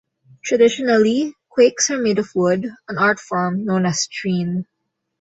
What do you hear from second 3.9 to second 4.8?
"treen".